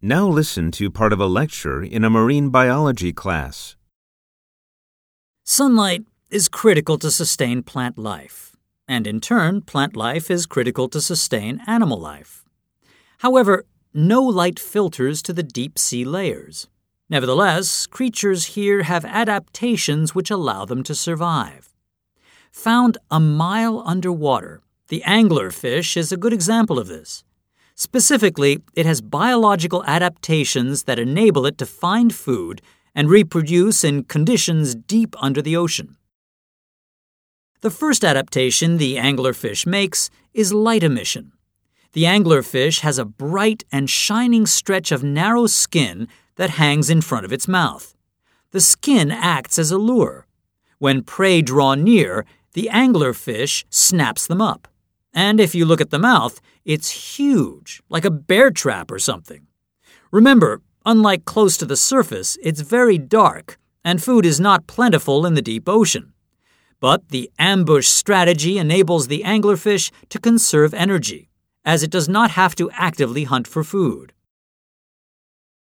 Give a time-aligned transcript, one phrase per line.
[0.00, 3.74] Now listen to part of a lecture in a marine biology class.
[5.42, 8.54] Sunlight is critical to sustain plant life,
[8.86, 12.44] and in turn, plant life is critical to sustain animal life.
[13.18, 16.68] However, no light filters to the deep sea layers.
[17.10, 21.74] Nevertheless, creatures here have adaptations which allow them to survive.
[22.52, 27.24] Found a mile underwater, the anglerfish is a good example of this.
[27.80, 32.60] Specifically, it has biological adaptations that enable it to find food
[32.92, 35.96] and reproduce in conditions deep under the ocean.
[37.60, 41.30] The first adaptation the anglerfish makes is light emission.
[41.92, 47.24] The anglerfish has a bright and shining stretch of narrow skin that hangs in front
[47.24, 47.94] of its mouth.
[48.50, 50.26] The skin acts as a lure.
[50.78, 54.66] When prey draw near, the anglerfish snaps them up.
[55.14, 59.46] And if you look at the mouth, it's huge, like a bear trap or something.
[60.10, 65.34] Remember, unlike close to the surface, it's very dark, and food is not plentiful in
[65.34, 66.12] the deep ocean.
[66.80, 71.28] But the ambush strategy enables the anglerfish to conserve energy,
[71.64, 74.12] as it does not have to actively hunt for food.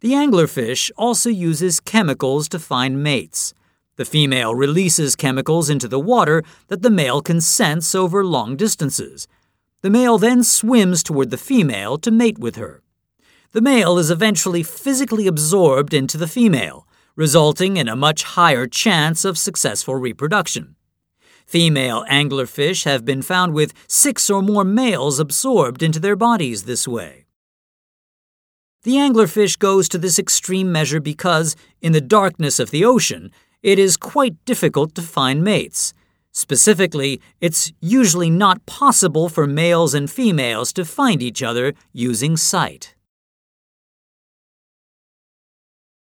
[0.00, 3.54] The anglerfish also uses chemicals to find mates.
[3.96, 9.28] The female releases chemicals into the water that the male can sense over long distances.
[9.82, 12.82] The male then swims toward the female to mate with her.
[13.52, 19.24] The male is eventually physically absorbed into the female, resulting in a much higher chance
[19.24, 20.74] of successful reproduction.
[21.46, 26.88] Female anglerfish have been found with six or more males absorbed into their bodies this
[26.88, 27.26] way.
[28.82, 33.30] The anglerfish goes to this extreme measure because, in the darkness of the ocean,
[33.64, 35.94] it is quite difficult to find mates.
[36.32, 42.93] Specifically, it's usually not possible for males and females to find each other using sight.